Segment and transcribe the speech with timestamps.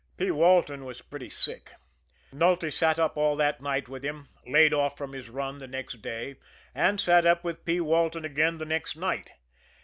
[0.17, 0.31] P.
[0.31, 1.73] Walton was pretty sick.
[2.33, 6.01] Nulty sat up all that night with him, laid off from his run the next
[6.01, 6.37] day,
[6.73, 7.79] and sat up with P.
[7.79, 9.33] Walton again the next night.